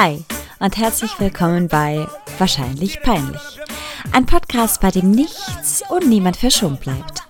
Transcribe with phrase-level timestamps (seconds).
[0.00, 0.22] Hi
[0.60, 2.06] und herzlich willkommen bei
[2.38, 3.58] Wahrscheinlich Peinlich.
[4.12, 7.22] Ein Podcast, bei dem nichts und niemand verschont bleibt.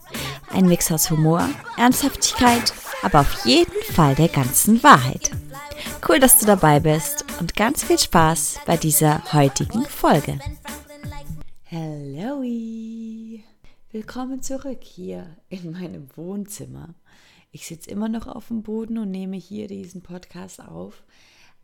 [0.51, 1.49] Ein Mix aus Humor,
[1.79, 5.31] Ernsthaftigkeit, aber auf jeden Fall der ganzen Wahrheit.
[6.07, 10.39] Cool, dass du dabei bist und ganz viel Spaß bei dieser heutigen Folge.
[11.71, 12.43] Hallo!
[13.93, 16.91] Willkommen zurück hier in meinem Wohnzimmer.
[17.51, 21.03] Ich sitze immer noch auf dem Boden und nehme hier diesen Podcast auf.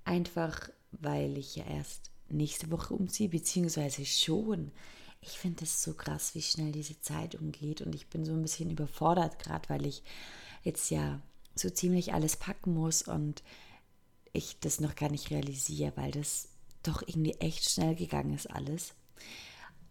[0.07, 4.71] Einfach weil ich ja erst nächste Woche umziehe, beziehungsweise schon.
[5.21, 8.43] Ich finde es so krass, wie schnell diese Zeit umgeht und ich bin so ein
[8.43, 10.03] bisschen überfordert gerade, weil ich
[10.63, 11.21] jetzt ja
[11.55, 13.43] so ziemlich alles packen muss und
[14.33, 16.49] ich das noch gar nicht realisiere, weil das
[16.83, 18.95] doch irgendwie echt schnell gegangen ist alles.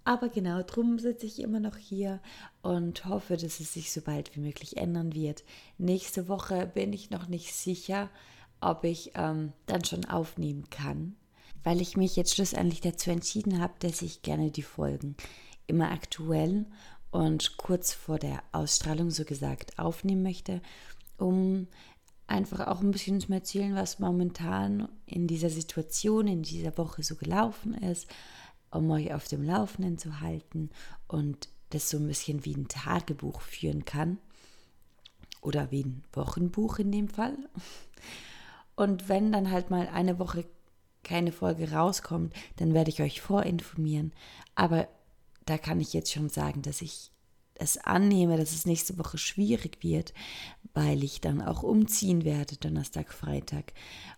[0.05, 2.21] Aber genau drum sitze ich immer noch hier
[2.61, 5.43] und hoffe, dass es sich so bald wie möglich ändern wird.
[5.77, 8.09] Nächste Woche bin ich noch nicht sicher,
[8.63, 11.15] ob ich ähm, dann schon aufnehmen kann,
[11.63, 15.15] weil ich mich jetzt schlussendlich dazu entschieden habe, dass ich gerne die Folgen
[15.67, 16.65] immer aktuell
[17.11, 20.61] und kurz vor der Ausstrahlung so gesagt aufnehmen möchte,
[21.17, 21.67] um
[22.27, 27.15] einfach auch ein bisschen zu erzählen, was momentan in dieser Situation, in dieser Woche so
[27.15, 28.07] gelaufen ist,
[28.71, 30.69] um euch auf dem Laufenden zu halten
[31.07, 34.17] und das so ein bisschen wie ein Tagebuch führen kann
[35.41, 37.37] oder wie ein Wochenbuch in dem Fall.
[38.75, 40.45] Und wenn dann halt mal eine Woche
[41.03, 44.13] keine Folge rauskommt, dann werde ich euch vorinformieren.
[44.55, 44.87] Aber
[45.45, 47.11] da kann ich jetzt schon sagen, dass ich
[47.55, 50.13] es annehme, dass es nächste Woche schwierig wird,
[50.73, 53.73] weil ich dann auch umziehen werde, Donnerstag, Freitag.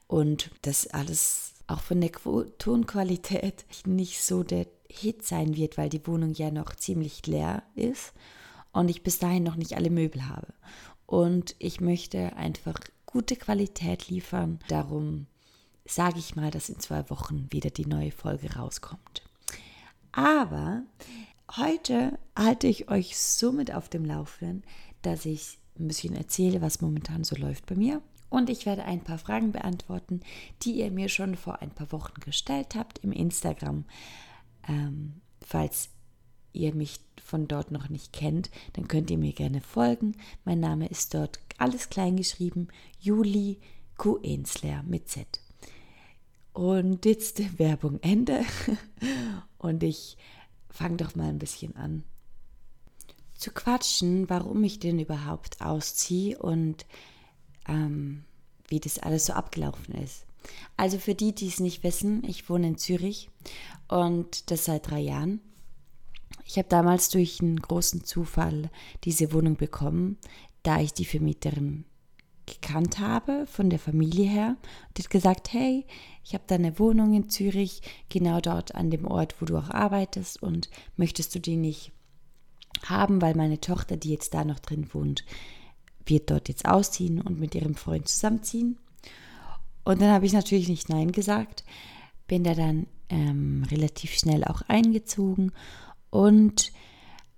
[0.07, 2.11] Und das alles auch von der
[2.57, 8.13] Tonqualität nicht so der Hit sein wird, weil die Wohnung ja noch ziemlich leer ist
[8.71, 10.53] und ich bis dahin noch nicht alle Möbel habe.
[11.07, 12.79] Und ich möchte einfach
[13.15, 14.59] gute Qualität liefern.
[14.67, 15.27] Darum
[15.85, 19.23] sage ich mal, dass in zwei Wochen wieder die neue Folge rauskommt.
[20.11, 20.83] Aber
[21.55, 24.65] heute halte ich euch somit auf dem Laufenden,
[25.01, 28.01] dass ich ein bisschen erzähle, was momentan so läuft bei mir.
[28.29, 30.19] Und ich werde ein paar Fragen beantworten,
[30.63, 33.85] die ihr mir schon vor ein paar Wochen gestellt habt im Instagram.
[34.67, 35.87] Ähm, falls
[36.51, 40.17] ihr mich von dort noch nicht kennt, dann könnt ihr mir gerne folgen.
[40.43, 42.67] Mein Name ist dort alles klein geschrieben,
[42.99, 43.59] Juli
[43.97, 45.27] Kuensler mit Z.
[46.53, 48.43] Und jetzt Werbung Ende.
[49.57, 50.17] Und ich
[50.69, 52.03] fange doch mal ein bisschen an
[53.37, 56.85] zu quatschen, warum ich denn überhaupt ausziehe und
[57.67, 58.23] ähm,
[58.67, 60.25] wie das alles so abgelaufen ist.
[60.77, 63.29] Also für die, die es nicht wissen, ich wohne in Zürich
[63.87, 65.41] und das seit drei Jahren.
[66.45, 68.69] Ich habe damals durch einen großen Zufall
[69.03, 70.17] diese Wohnung bekommen,
[70.65, 71.85] da ich die Vermieterin
[72.45, 74.57] gekannt habe von der Familie her.
[74.95, 75.85] Die hat gesagt, hey,
[76.23, 79.69] ich habe da eine Wohnung in Zürich, genau dort an dem Ort, wo du auch
[79.69, 81.91] arbeitest und möchtest du die nicht
[82.83, 85.25] haben, weil meine Tochter, die jetzt da noch drin wohnt,
[86.05, 88.77] wird dort jetzt ausziehen und mit ihrem Freund zusammenziehen.
[89.83, 91.63] Und dann habe ich natürlich nicht Nein gesagt,
[92.27, 95.51] bin da dann ähm, relativ schnell auch eingezogen
[96.09, 96.71] und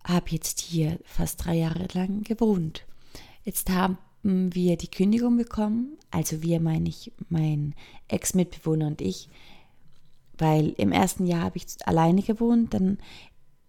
[0.03, 2.85] habe jetzt hier fast drei Jahre lang gewohnt.
[3.47, 7.75] Jetzt haben wir die Kündigung bekommen, also wir meine ich, mein
[8.09, 9.29] Ex-Mitbewohner und ich,
[10.37, 12.97] weil im ersten Jahr habe ich alleine gewohnt, dann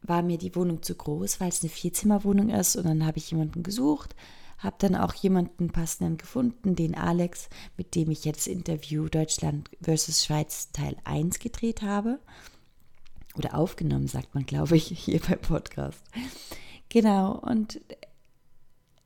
[0.02, 3.30] war mir die Wohnung zu groß, weil es eine Vierzimmerwohnung ist und dann habe ich
[3.30, 4.16] jemanden gesucht,
[4.58, 10.24] habe dann auch jemanden passenden gefunden, den Alex, mit dem ich jetzt Interview Deutschland versus
[10.24, 12.18] Schweiz Teil 1 gedreht habe
[13.36, 16.02] oder aufgenommen, sagt man, glaube ich, hier beim Podcast.
[16.88, 17.80] Genau, und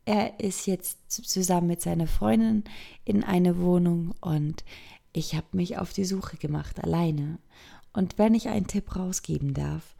[0.04, 2.64] er ist jetzt zusammen mit seiner Freundin
[3.04, 4.64] in eine Wohnung und
[5.12, 7.38] ich habe mich auf die Suche gemacht, alleine.
[7.92, 9.94] Und wenn ich einen Tipp rausgeben darf,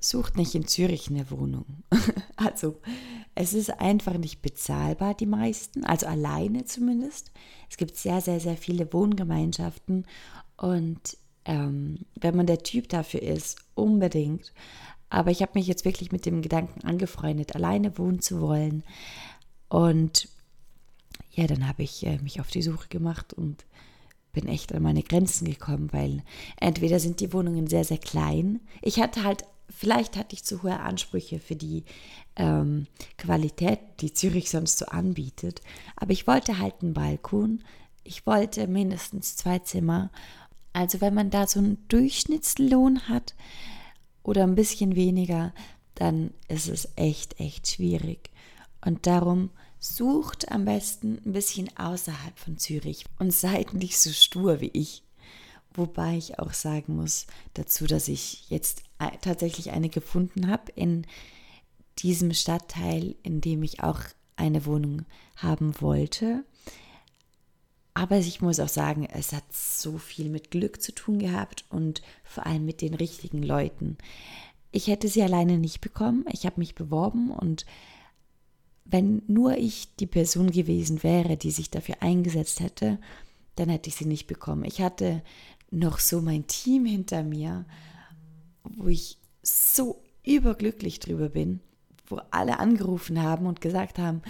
[0.00, 1.82] sucht nicht in Zürich eine Wohnung.
[2.36, 2.80] also,
[3.34, 7.32] es ist einfach nicht bezahlbar, die meisten, also alleine zumindest.
[7.70, 10.06] Es gibt sehr, sehr, sehr viele Wohngemeinschaften
[10.56, 14.52] und ähm, wenn man der Typ dafür ist, unbedingt.
[15.10, 18.84] Aber ich habe mich jetzt wirklich mit dem Gedanken angefreundet, alleine wohnen zu wollen.
[19.68, 20.28] Und
[21.32, 23.64] ja, dann habe ich äh, mich auf die Suche gemacht und
[24.32, 26.22] bin echt an meine Grenzen gekommen, weil
[26.58, 28.60] entweder sind die Wohnungen sehr, sehr klein.
[28.82, 31.84] Ich hatte halt, vielleicht hatte ich zu hohe Ansprüche für die
[32.36, 32.86] ähm,
[33.16, 35.60] Qualität, die Zürich sonst so anbietet.
[35.96, 37.62] Aber ich wollte halt einen Balkon.
[38.04, 40.10] Ich wollte mindestens zwei Zimmer
[40.78, 43.34] also wenn man da so einen Durchschnittslohn hat
[44.22, 45.52] oder ein bisschen weniger,
[45.96, 48.30] dann ist es echt, echt schwierig.
[48.88, 54.62] Und darum sucht am besten ein bisschen außerhalb von Zürich und seid nicht so stur
[54.62, 55.02] wie ich,
[55.74, 58.82] Wobei ich auch sagen muss dazu, dass ich jetzt
[59.20, 61.06] tatsächlich eine gefunden habe in
[61.98, 64.00] diesem Stadtteil, in dem ich auch
[64.34, 65.04] eine Wohnung
[65.36, 66.44] haben wollte.
[67.94, 72.02] Aber ich muss auch sagen, es hat so viel mit Glück zu tun gehabt und
[72.24, 73.98] vor allem mit den richtigen Leuten.
[74.72, 76.24] Ich hätte sie alleine nicht bekommen.
[76.32, 77.66] Ich habe mich beworben und
[78.90, 82.98] wenn nur ich die Person gewesen wäre, die sich dafür eingesetzt hätte,
[83.54, 84.64] dann hätte ich sie nicht bekommen.
[84.64, 85.22] Ich hatte
[85.70, 87.66] noch so mein Team hinter mir,
[88.64, 91.60] wo ich so überglücklich drüber bin,
[92.06, 94.22] wo alle angerufen haben und gesagt haben,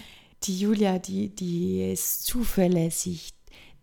[0.45, 3.35] die Julia, die, die ist zuverlässig,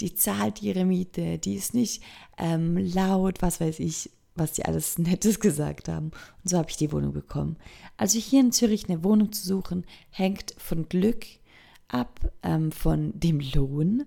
[0.01, 2.03] die zahlt ihre Miete, die ist nicht
[2.37, 6.07] ähm, laut, was weiß ich, was die alles Nettes gesagt haben.
[6.43, 7.57] Und so habe ich die Wohnung bekommen.
[7.97, 11.25] Also hier in Zürich eine Wohnung zu suchen, hängt von Glück
[11.87, 14.05] ab, ähm, von dem Lohn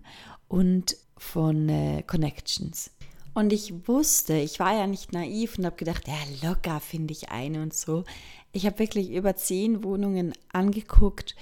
[0.49, 2.91] und von äh, Connections.
[3.35, 7.31] Und ich wusste, ich war ja nicht naiv und habe gedacht, ja, locker finde ich
[7.31, 8.05] eine und so.
[8.53, 11.37] Ich habe wirklich über zehn Wohnungen angeguckt,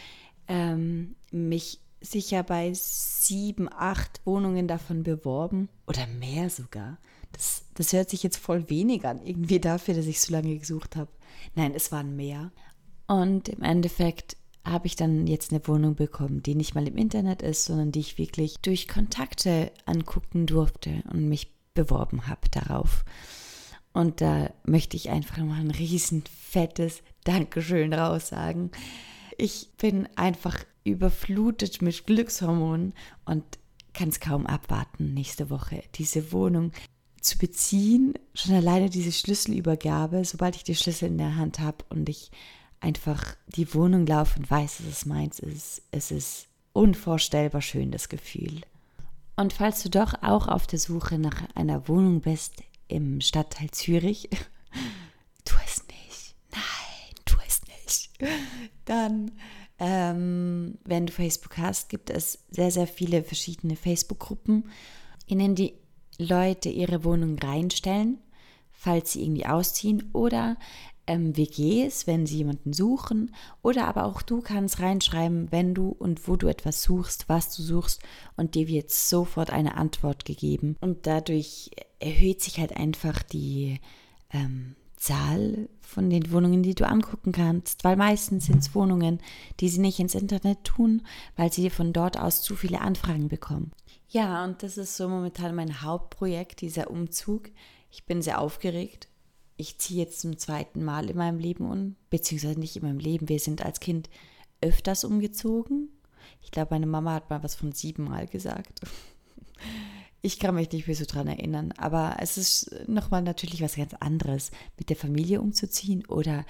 [0.49, 6.99] ähm, mich sicher bei sieben, acht Wohnungen davon beworben oder mehr sogar.
[7.37, 10.97] Das, das hört sich jetzt voll wenig an, irgendwie dafür, dass ich so lange gesucht
[10.97, 11.11] habe.
[11.55, 12.51] Nein, es waren mehr.
[13.07, 17.43] Und im Endeffekt habe ich dann jetzt eine Wohnung bekommen, die nicht mal im Internet
[17.43, 23.05] ist, sondern die ich wirklich durch Kontakte angucken durfte und mich beworben habe darauf.
[23.93, 28.71] Und da möchte ich einfach mal ein riesen fettes Dankeschön raussagen.
[29.39, 32.95] Ich bin einfach überflutet mit Glückshormonen
[33.25, 33.45] und
[33.93, 36.73] kann es kaum abwarten, nächste Woche diese Wohnung
[37.27, 38.15] zu beziehen.
[38.35, 42.31] Schon alleine diese Schlüsselübergabe, sobald ich die Schlüssel in der Hand habe und ich
[42.81, 45.83] einfach die Wohnung laufe und weiß, dass es meins ist.
[45.91, 48.61] Es ist unvorstellbar schön, das Gefühl.
[49.37, 54.29] Und falls du doch auch auf der Suche nach einer Wohnung bist im Stadtteil Zürich,
[55.45, 56.35] tu es nicht.
[56.53, 58.11] Nein, tu es nicht.
[58.85, 59.33] Dann,
[59.79, 64.71] ähm, wenn du Facebook hast, gibt es sehr, sehr viele verschiedene Facebook-Gruppen,
[65.27, 65.75] in denen die
[66.19, 68.19] Leute ihre Wohnung reinstellen,
[68.73, 70.57] falls sie irgendwie ausziehen oder
[71.07, 76.27] ähm, WGs, wenn sie jemanden suchen, oder aber auch du kannst reinschreiben, wenn du und
[76.29, 78.03] wo du etwas suchst, was du suchst,
[78.37, 80.77] und dir wird sofort eine Antwort gegeben.
[80.81, 81.71] Und dadurch
[82.01, 83.81] erhöht sich halt einfach die
[84.33, 89.21] ähm, Zahl von den Wohnungen, die du angucken kannst, weil meistens sind es Wohnungen,
[89.61, 91.03] die sie nicht ins Internet tun,
[91.37, 93.73] weil sie von dort aus zu viele Anfragen bekommen.
[94.17, 97.51] Ja, und das ist so momentan mein Hauptprojekt, dieser Umzug.
[97.91, 99.09] Ich bin sehr aufgeregt
[99.57, 103.29] ich ziehe jetzt zum zweiten Mal in meinem Leben um, beziehungsweise nicht in meinem Leben.
[103.29, 104.11] Wir sind als Kind
[104.61, 105.89] öfters umgezogen.
[106.43, 108.81] Ich glaube, meine Mama hat mal was von siebenmal gesagt.
[110.23, 113.95] Ich kann mich nicht mehr so dran erinnern, aber es ist nochmal natürlich was ganz
[113.95, 116.45] anderes, mit der Familie umzuziehen oder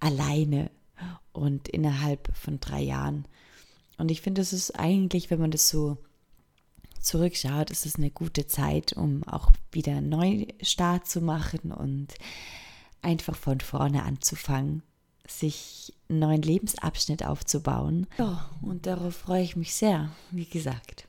[0.00, 0.68] alleine
[1.32, 3.28] und innerhalb von drei Jahren.
[3.98, 5.98] Und ich finde, es ist eigentlich, wenn man das so
[7.00, 12.14] zurückschaut, ist es eine gute Zeit, um auch wieder einen Neustart zu machen und
[13.02, 14.82] einfach von vorne anzufangen,
[15.26, 18.06] sich einen neuen Lebensabschnitt aufzubauen.
[18.18, 21.06] Ja, und darauf freue ich mich sehr, wie gesagt.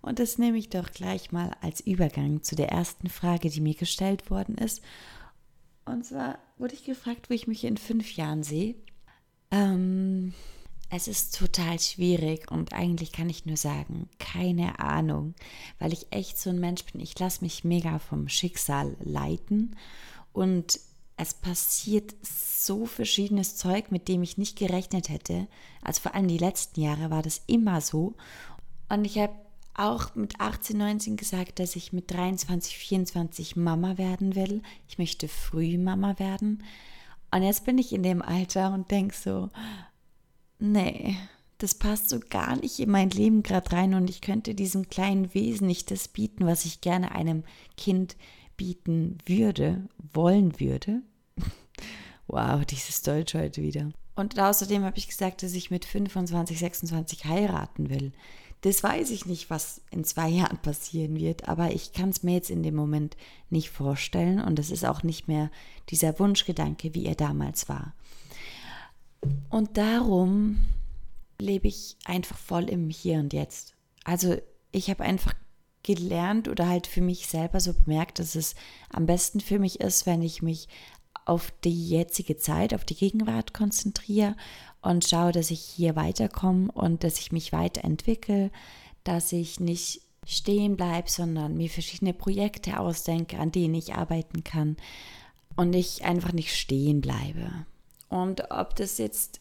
[0.00, 3.74] Und das nehme ich doch gleich mal als Übergang zu der ersten Frage, die mir
[3.74, 4.82] gestellt worden ist.
[5.84, 8.74] Und zwar wurde ich gefragt, wo ich mich in fünf Jahren sehe.
[9.52, 10.34] Ähm,
[10.94, 15.34] es ist total schwierig und eigentlich kann ich nur sagen, keine Ahnung,
[15.78, 17.00] weil ich echt so ein Mensch bin.
[17.00, 19.74] Ich lasse mich mega vom Schicksal leiten
[20.34, 20.78] und
[21.16, 25.48] es passiert so verschiedenes Zeug, mit dem ich nicht gerechnet hätte.
[25.80, 28.14] Also vor allem die letzten Jahre war das immer so.
[28.90, 29.32] Und ich habe
[29.72, 34.62] auch mit 18, 19 gesagt, dass ich mit 23, 24 Mama werden will.
[34.88, 36.62] Ich möchte früh Mama werden.
[37.30, 39.48] Und jetzt bin ich in dem Alter und denke so,
[40.62, 41.16] nee,
[41.58, 45.34] das passt so gar nicht in mein Leben gerade rein und ich könnte diesem kleinen
[45.34, 47.44] Wesen nicht das bieten, was ich gerne einem
[47.76, 48.16] Kind
[48.56, 51.02] bieten würde, wollen würde.
[52.26, 53.90] wow, dieses Deutsch heute wieder.
[54.14, 58.12] Und außerdem habe ich gesagt, dass ich mit 25, 26 heiraten will.
[58.60, 62.34] Das weiß ich nicht, was in zwei Jahren passieren wird, aber ich kann es mir
[62.34, 63.16] jetzt in dem Moment
[63.50, 65.50] nicht vorstellen und es ist auch nicht mehr
[65.88, 67.94] dieser Wunschgedanke, wie er damals war.
[69.50, 70.64] Und darum
[71.38, 73.74] lebe ich einfach voll im Hier und Jetzt.
[74.04, 74.36] Also
[74.72, 75.34] ich habe einfach
[75.82, 78.54] gelernt oder halt für mich selber so bemerkt, dass es
[78.90, 80.68] am besten für mich ist, wenn ich mich
[81.24, 84.36] auf die jetzige Zeit, auf die Gegenwart konzentriere
[84.80, 88.50] und schaue, dass ich hier weiterkomme und dass ich mich weiterentwickle,
[89.04, 94.76] dass ich nicht stehen bleibe, sondern mir verschiedene Projekte ausdenke, an denen ich arbeiten kann
[95.56, 97.66] und ich einfach nicht stehen bleibe.
[98.12, 99.40] Und ob das jetzt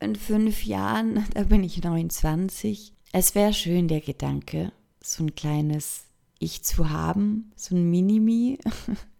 [0.00, 6.06] in fünf Jahren, da bin ich 29, es wäre schön, der Gedanke, so ein kleines
[6.40, 8.58] Ich zu haben, so ein Minimi.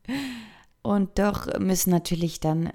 [0.82, 2.70] Und doch müssen natürlich dann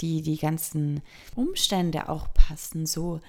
[0.00, 1.00] die, die ganzen
[1.34, 2.84] Umstände auch passen.
[2.84, 3.20] So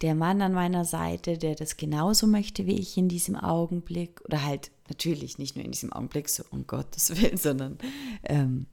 [0.00, 4.20] der Mann an meiner Seite, der das genauso möchte wie ich in diesem Augenblick.
[4.24, 7.78] Oder halt natürlich nicht nur in diesem Augenblick, so um Gottes Willen, sondern
[8.24, 8.66] ähm,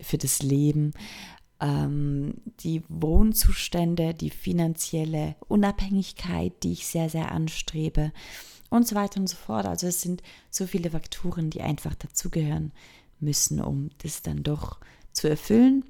[0.00, 0.92] für das Leben.
[1.60, 8.12] Ähm, die Wohnzustände, die finanzielle Unabhängigkeit, die ich sehr, sehr anstrebe
[8.70, 9.66] und so weiter und so fort.
[9.66, 12.72] Also es sind so viele Faktoren, die einfach dazugehören
[13.18, 14.78] müssen, um das dann doch
[15.12, 15.84] zu erfüllen.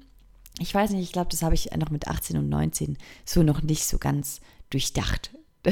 [0.59, 3.61] Ich weiß nicht, ich glaube, das habe ich noch mit 18 und 19 so noch
[3.61, 5.31] nicht so ganz durchdacht.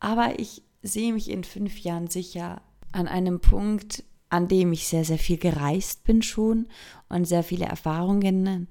[0.00, 5.04] Aber ich sehe mich in fünf Jahren sicher an einem Punkt, an dem ich sehr,
[5.04, 6.68] sehr viel gereist bin schon
[7.08, 8.68] und sehr viele Erfahrungen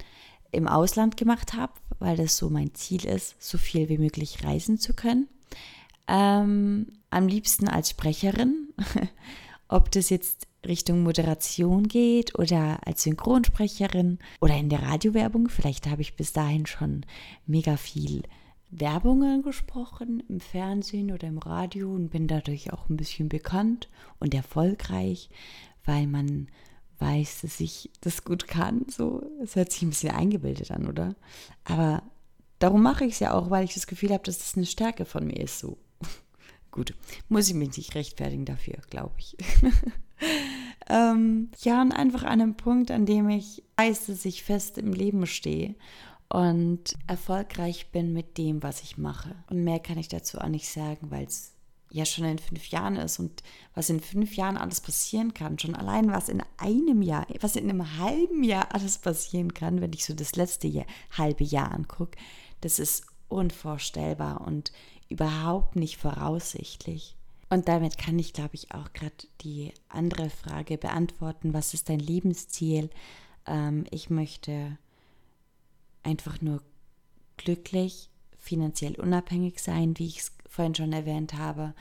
[0.54, 4.78] im Ausland gemacht habe, weil das so mein Ziel ist, so viel wie möglich reisen
[4.78, 5.28] zu können.
[6.08, 8.70] Ähm, am liebsten als Sprecherin,
[9.68, 15.50] ob das jetzt Richtung Moderation geht oder als Synchronsprecherin oder in der Radiowerbung.
[15.50, 17.06] Vielleicht habe ich bis dahin schon
[17.46, 18.24] mega viel
[18.72, 24.34] Werbungen gesprochen im Fernsehen oder im Radio und bin dadurch auch ein bisschen bekannt und
[24.34, 25.30] erfolgreich,
[25.86, 26.48] weil man
[27.04, 28.86] weiß, dass ich das gut kann.
[28.90, 31.16] So, es hört sich ein bisschen eingebildet an, oder?
[31.66, 32.02] Aber
[32.60, 35.06] darum mache ich es ja auch, weil ich das Gefühl habe, dass das eine Stärke
[35.06, 35.60] von mir ist.
[35.60, 35.78] So
[36.72, 36.94] gut,
[37.30, 39.36] muss ich mich nicht rechtfertigen dafür, glaube ich.
[40.90, 44.94] ähm, ja, und einfach an einem Punkt, an dem ich weiß, dass ich fest im
[44.94, 45.76] Leben stehe
[46.30, 49.36] und erfolgreich bin mit dem, was ich mache.
[49.50, 51.54] Und mehr kann ich dazu auch nicht sagen, weil es
[51.94, 53.44] ja schon in fünf Jahren ist und
[53.76, 55.60] was in fünf Jahren alles passieren kann.
[55.60, 59.94] Schon allein was in einem Jahr, was in einem halben Jahr alles passieren kann, wenn
[59.94, 62.18] ich so das letzte Jahr, halbe Jahr angucke,
[62.62, 64.72] das ist unvorstellbar und
[65.08, 67.16] überhaupt nicht voraussichtlich.
[67.50, 71.54] Und damit kann ich, glaube ich, auch gerade die andere Frage beantworten.
[71.54, 72.90] Was ist dein Lebensziel?
[73.46, 74.80] Ähm, ich möchte
[76.02, 76.64] einfach nur
[77.38, 78.10] glücklich,
[78.40, 81.74] finanziell unabhängig sein, wie ich es vorhin schon erwähnt habe.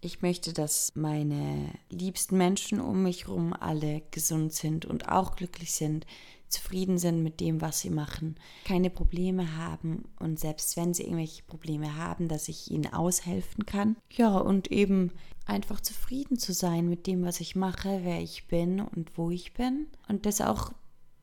[0.00, 5.72] Ich möchte, dass meine liebsten Menschen um mich herum alle gesund sind und auch glücklich
[5.72, 6.06] sind,
[6.48, 11.42] zufrieden sind mit dem, was sie machen, keine Probleme haben und selbst wenn sie irgendwelche
[11.44, 13.96] Probleme haben, dass ich ihnen aushelfen kann.
[14.10, 15.12] Ja, und eben
[15.46, 19.54] einfach zufrieden zu sein mit dem, was ich mache, wer ich bin und wo ich
[19.54, 20.72] bin und das auch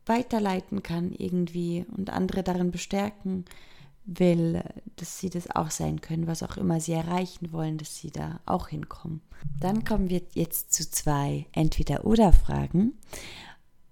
[0.06, 3.46] weiterleiten kann irgendwie und andere darin bestärken
[4.06, 4.64] will,
[4.96, 8.40] dass sie das auch sein können, was auch immer sie erreichen wollen, dass sie da
[8.46, 9.22] auch hinkommen.
[9.60, 12.98] Dann kommen wir jetzt zu zwei Entweder-Oder-Fragen.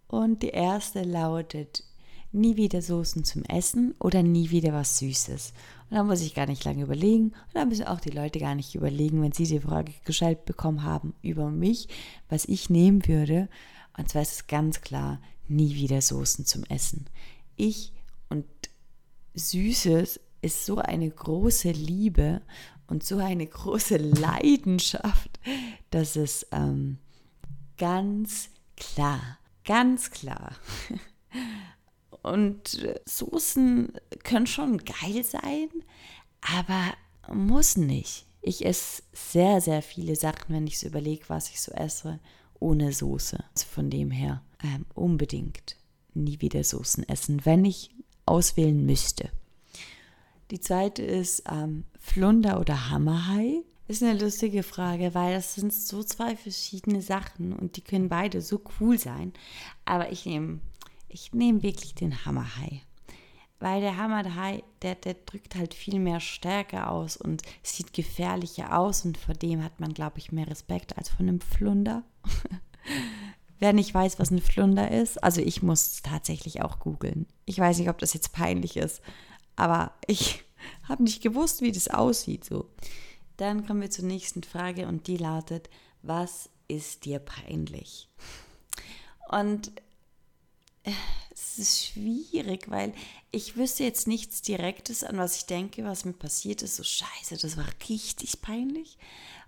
[0.07, 1.83] Und die erste lautet,
[2.31, 5.53] nie wieder Soßen zum Essen oder nie wieder was Süßes.
[5.89, 7.27] Und da muss ich gar nicht lange überlegen.
[7.27, 10.83] Und da müssen auch die Leute gar nicht überlegen, wenn sie die Frage gestellt bekommen
[10.83, 11.87] haben über mich,
[12.29, 13.49] was ich nehmen würde.
[13.97, 17.05] Und zwar ist es ganz klar, nie wieder Soßen zum Essen.
[17.55, 17.93] Ich
[18.29, 18.45] und
[19.37, 22.41] Süßes ist so eine große Liebe
[22.87, 25.39] und so eine große Leidenschaft,
[25.91, 26.97] dass es ähm,
[27.77, 30.55] ganz klar, ganz klar.
[32.23, 35.69] Und Soßen können schon geil sein,
[36.41, 36.93] aber
[37.33, 38.25] muss nicht.
[38.41, 42.19] Ich esse sehr, sehr viele Sachen, wenn ich so überlege, was ich so esse,
[42.59, 43.41] ohne Soße.
[43.53, 45.77] Also von dem her ähm, unbedingt
[46.13, 47.91] nie wieder Soßen essen, wenn ich
[48.27, 49.29] auswählen müsste.
[50.51, 53.63] Die zweite ist ähm, Flunder oder Hammerhai.
[53.87, 58.41] Ist eine lustige Frage, weil das sind so zwei verschiedene Sachen und die können beide
[58.41, 59.33] so cool sein.
[59.85, 60.59] Aber ich nehme
[61.09, 62.81] ich nehm wirklich den Hammerhai.
[63.59, 69.03] Weil der Hammerhai, der, der drückt halt viel mehr Stärke aus und sieht gefährlicher aus
[69.03, 72.03] und vor dem hat man, glaube ich, mehr Respekt als von einem Flunder.
[73.59, 77.25] Wer nicht weiß, was ein Flunder ist, also ich muss tatsächlich auch googeln.
[77.45, 79.01] Ich weiß nicht, ob das jetzt peinlich ist,
[79.55, 80.43] aber ich
[80.87, 82.69] habe nicht gewusst, wie das aussieht so.
[83.37, 85.69] Dann kommen wir zur nächsten Frage und die lautet,
[86.01, 88.09] was ist dir peinlich?
[89.29, 89.71] Und
[90.83, 90.91] äh,
[91.57, 92.93] es ist schwierig, weil
[93.31, 96.75] ich wüsste jetzt nichts Direktes, an was ich denke, was mir passiert ist.
[96.75, 98.97] So scheiße, das war richtig peinlich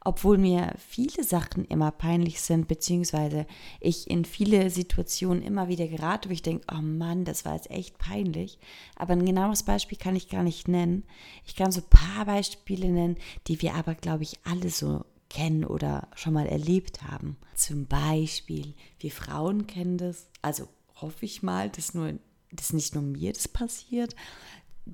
[0.02, 3.46] obwohl mir viele Sachen immer peinlich sind, beziehungsweise
[3.80, 7.70] ich in viele Situationen immer wieder gerate, wo ich denke, oh Mann, das war jetzt
[7.70, 8.60] echt peinlich.
[8.96, 11.04] Aber ein genaues Beispiel kann ich gar nicht nennen.
[11.46, 15.66] Ich kann so ein paar Beispiele nennen, die wir aber, glaube ich, alle so kennen
[15.66, 17.38] oder schon mal erlebt haben.
[17.56, 20.68] Zum Beispiel, wir Frauen kennen das, also
[21.02, 22.14] hoffe ich mal, dass, nur,
[22.52, 24.16] dass nicht nur mir das passiert,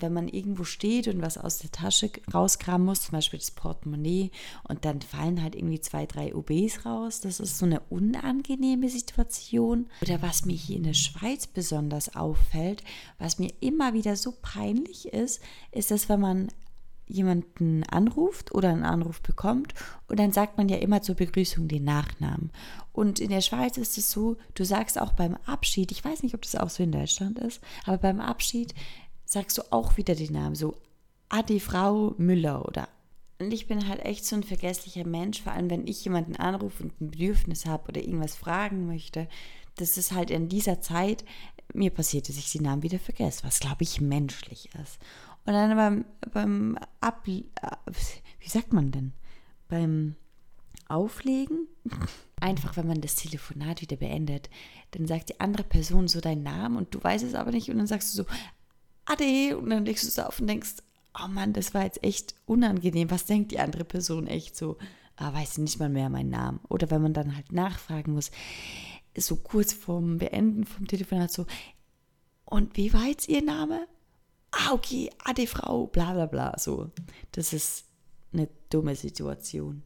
[0.00, 4.30] wenn man irgendwo steht und was aus der Tasche rauskramen muss, zum Beispiel das Portemonnaie,
[4.68, 7.20] und dann fallen halt irgendwie zwei, drei OBs raus.
[7.20, 9.86] Das ist so eine unangenehme Situation.
[10.02, 12.82] Oder was mir hier in der Schweiz besonders auffällt,
[13.18, 15.40] was mir immer wieder so peinlich ist,
[15.72, 16.48] ist, dass wenn man
[17.06, 19.74] jemanden anruft oder einen Anruf bekommt
[20.08, 22.50] und dann sagt man ja immer zur Begrüßung den Nachnamen.
[22.92, 26.34] Und in der Schweiz ist es so, du sagst auch beim Abschied, ich weiß nicht,
[26.34, 28.74] ob das auch so in Deutschland ist, aber beim Abschied
[29.24, 30.74] sagst du auch wieder den Namen, so
[31.28, 32.88] Adi Frau Müller oder.
[33.38, 36.84] Und ich bin halt echt so ein vergesslicher Mensch, vor allem wenn ich jemanden anrufe
[36.84, 39.28] und ein Bedürfnis habe oder irgendwas fragen möchte.
[39.76, 41.24] Das ist halt in dieser Zeit,
[41.74, 44.98] mir passiert, dass ich die Namen wieder vergesse, was glaube ich menschlich ist.
[45.46, 47.42] Und dann beim, beim Ab, äh,
[48.40, 49.12] wie sagt man denn?
[49.68, 50.16] Beim
[50.88, 51.68] Auflegen,
[52.40, 54.50] einfach wenn man das Telefonat wieder beendet,
[54.92, 57.78] dann sagt die andere Person so deinen Namen und du weißt es aber nicht und
[57.78, 58.28] dann sagst du so,
[59.04, 60.76] Ade, und dann legst du es auf und denkst,
[61.18, 63.10] oh Mann, das war jetzt echt unangenehm.
[63.10, 64.76] Was denkt die andere Person echt so?
[65.16, 66.60] Ah, weiß sie nicht mal mehr meinen Namen.
[66.68, 68.30] Oder wenn man dann halt nachfragen muss,
[69.16, 71.46] so kurz vorm Beenden vom Telefonat so,
[72.44, 73.86] und wie war jetzt ihr Name?
[74.52, 76.90] Ah, okay, ade Frau, bla bla bla, so.
[77.32, 77.86] Das ist
[78.32, 79.82] eine dumme Situation.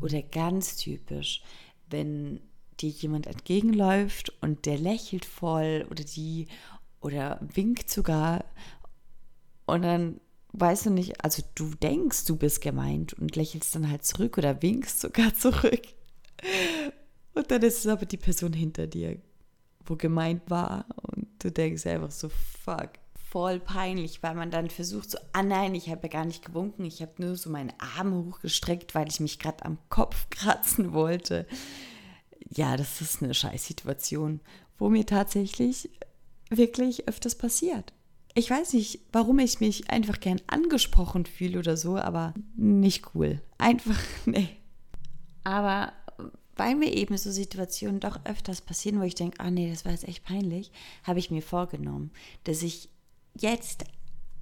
[0.00, 1.42] Oder ganz typisch,
[1.88, 2.40] wenn
[2.80, 6.48] dir jemand entgegenläuft und der lächelt voll oder die
[7.00, 8.44] oder winkt sogar
[9.66, 10.20] und dann
[10.52, 14.62] weißt du nicht, also du denkst, du bist gemeint und lächelst dann halt zurück oder
[14.62, 15.82] winkst sogar zurück.
[17.34, 19.20] Und dann ist es aber die Person hinter dir,
[19.84, 22.90] wo gemeint war und du denkst einfach so, fuck,
[23.30, 26.84] voll peinlich, weil man dann versucht so, ah nein, ich habe ja gar nicht gewunken,
[26.84, 31.46] ich habe nur so meine Arme hochgestreckt, weil ich mich gerade am Kopf kratzen wollte.
[32.48, 34.40] Ja, das ist eine Scheißsituation,
[34.78, 35.90] wo mir tatsächlich
[36.50, 37.92] wirklich öfters passiert.
[38.34, 43.40] Ich weiß nicht, warum ich mich einfach gern angesprochen fühle oder so, aber nicht cool.
[43.58, 44.48] Einfach, nee.
[45.44, 45.92] Aber
[46.56, 49.92] weil mir eben so Situationen doch öfters passieren, wo ich denke, ah nee, das war
[49.92, 50.72] jetzt echt peinlich,
[51.04, 52.10] habe ich mir vorgenommen,
[52.44, 52.90] dass ich
[53.34, 53.84] jetzt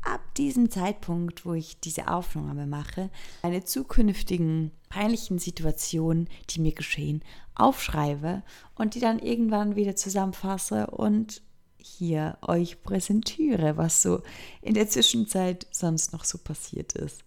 [0.02, 3.10] ab diesem Zeitpunkt, wo ich diese Aufnahme mache,
[3.42, 7.22] meine zukünftigen peinlichen Situationen, die mir geschehen,
[7.54, 8.42] aufschreibe
[8.74, 11.42] und die dann irgendwann wieder zusammenfasse und
[11.76, 14.22] hier euch präsentiere, was so
[14.62, 17.24] in der Zwischenzeit sonst noch so passiert ist.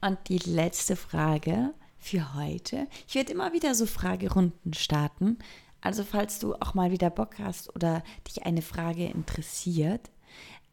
[0.00, 2.88] Und die letzte Frage für heute.
[3.06, 5.38] Ich werde immer wieder so Fragerunden starten.
[5.82, 10.10] Also falls du auch mal wieder Bock hast oder dich eine Frage interessiert,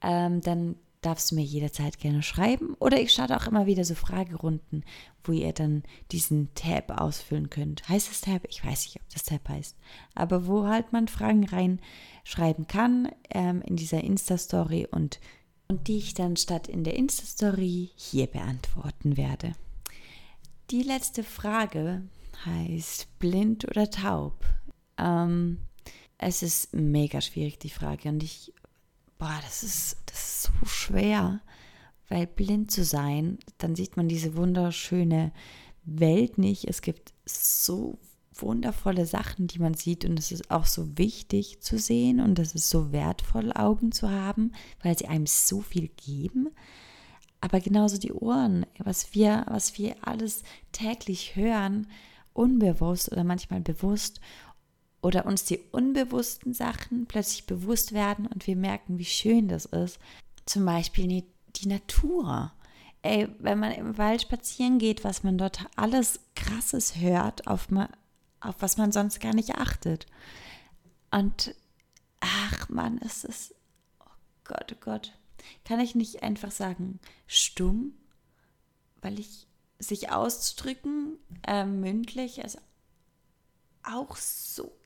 [0.01, 2.75] ähm, dann darfst du mir jederzeit gerne schreiben.
[2.79, 4.83] Oder ich starte auch immer wieder so Fragerunden,
[5.23, 7.87] wo ihr dann diesen Tab ausfüllen könnt.
[7.87, 8.43] Heißt das Tab?
[8.49, 9.77] Ich weiß nicht, ob das Tab heißt.
[10.15, 15.19] Aber wo halt man Fragen reinschreiben kann ähm, in dieser Insta-Story und,
[15.67, 19.53] und die ich dann statt in der Insta-Story hier beantworten werde.
[20.71, 22.01] Die letzte Frage
[22.45, 24.45] heißt blind oder taub?
[24.97, 25.59] Ähm,
[26.17, 28.09] es ist mega schwierig, die Frage.
[28.09, 28.53] Und ich
[29.17, 31.41] boah, das ist, das ist so schwer,
[32.09, 35.31] weil blind zu sein, dann sieht man diese wunderschöne
[35.83, 36.65] Welt nicht.
[36.65, 37.97] Es gibt so
[38.33, 42.53] wundervolle Sachen, die man sieht und es ist auch so wichtig zu sehen und es
[42.53, 44.51] ist so wertvoll, Augen zu haben,
[44.83, 46.49] weil sie einem so viel geben.
[47.41, 51.87] Aber genauso die Ohren, was wir, was wir alles täglich hören,
[52.33, 54.21] unbewusst oder manchmal bewusst
[55.07, 59.99] oder uns die unbewussten Sachen plötzlich bewusst werden und wir merken, wie schön das ist.
[60.45, 61.23] Zum Beispiel die,
[61.55, 62.51] die Natur.
[63.03, 67.69] Ey, wenn man im Wald spazieren geht, was man dort alles Krasses hört, auf,
[68.41, 70.07] auf was man sonst gar nicht achtet.
[71.09, 71.55] Und
[72.19, 73.55] ach man, ist es,
[74.01, 74.11] oh
[74.43, 75.13] Gott, oh Gott,
[75.63, 77.93] kann ich nicht einfach sagen, stumm,
[79.01, 79.47] weil ich
[79.79, 81.17] sich auszudrücken,
[81.47, 82.59] äh, mündlich, also
[83.83, 84.76] auch so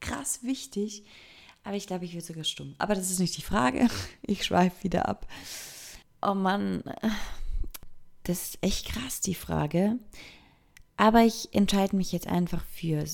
[0.00, 1.04] krass wichtig.
[1.62, 2.74] Aber ich glaube, ich würde sogar stumm.
[2.78, 3.88] Aber das ist nicht die Frage.
[4.22, 5.26] Ich schweife wieder ab.
[6.22, 6.84] Oh Mann,
[8.22, 9.98] das ist echt krass, die Frage.
[10.96, 13.04] Aber ich entscheide mich jetzt einfach für,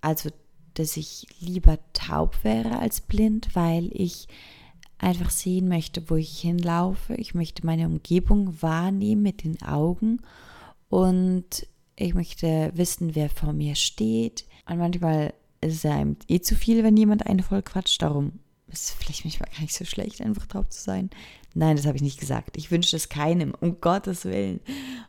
[0.00, 0.30] also,
[0.74, 4.28] dass ich lieber taub wäre als blind, weil ich
[4.96, 7.14] einfach sehen möchte, wo ich hinlaufe.
[7.14, 10.22] Ich möchte meine Umgebung wahrnehmen mit den Augen
[10.88, 14.46] und ich möchte wissen, wer vor mir steht.
[14.66, 18.02] Und manchmal ist es ja eh zu viel, wenn jemand einen voll quatscht.
[18.02, 21.10] Darum ist vielleicht manchmal gar nicht so schlecht, einfach drauf zu sein.
[21.54, 22.56] Nein, das habe ich nicht gesagt.
[22.56, 24.60] Ich wünsche es keinem, um Gottes Willen.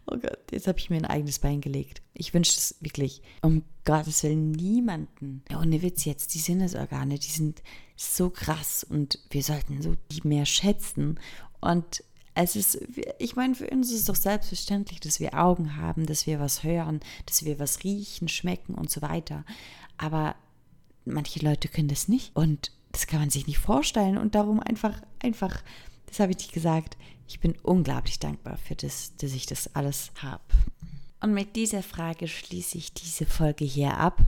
[0.05, 2.01] Oh Gott, jetzt habe ich mir ein eigenes Bein gelegt.
[2.13, 5.43] Ich wünsche es wirklich, um Gottes Willen, niemanden.
[5.57, 7.63] Ohne Witz jetzt, die Sinnesorgane, die sind
[7.95, 11.19] so krass und wir sollten so die mehr schätzen.
[11.61, 12.03] Und
[12.35, 12.79] es ist,
[13.19, 16.63] ich meine, für uns ist es doch selbstverständlich, dass wir Augen haben, dass wir was
[16.63, 19.45] hören, dass wir was riechen, schmecken und so weiter.
[19.97, 20.35] Aber
[21.05, 25.01] manche Leute können das nicht und das kann man sich nicht vorstellen und darum einfach,
[25.19, 25.63] einfach,
[26.05, 30.11] das habe ich nicht gesagt, ich bin unglaublich dankbar für das, dass ich das alles
[30.21, 30.43] habe.
[31.21, 34.19] Und mit dieser Frage schließe ich diese Folge hier ab.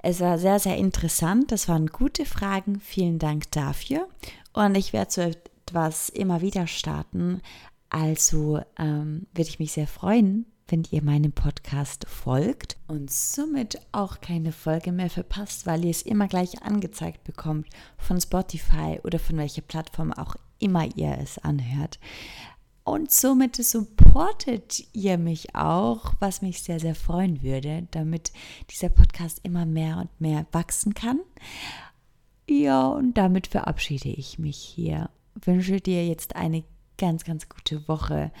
[0.00, 1.50] Es war sehr, sehr interessant.
[1.50, 2.80] Das waren gute Fragen.
[2.80, 4.06] Vielen Dank dafür.
[4.52, 7.40] Und ich werde so etwas immer wieder starten.
[7.88, 14.20] Also ähm, würde ich mich sehr freuen, wenn ihr meinem Podcast folgt und somit auch
[14.20, 19.38] keine Folge mehr verpasst, weil ihr es immer gleich angezeigt bekommt von Spotify oder von
[19.38, 21.98] welcher Plattform auch immer ihr es anhört.
[22.84, 28.32] Und somit supportet ihr mich auch, was mich sehr, sehr freuen würde, damit
[28.70, 31.20] dieser Podcast immer mehr und mehr wachsen kann.
[32.48, 35.10] Ja, und damit verabschiede ich mich hier.
[35.34, 36.64] Wünsche dir jetzt eine
[36.96, 38.32] ganz, ganz gute Woche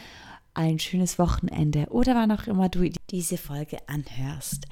[0.58, 4.66] ein schönes Wochenende oder wann auch immer du diese Folge anhörst.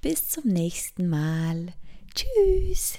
[0.00, 1.74] Bis zum nächsten Mal.
[2.14, 2.98] Tschüss.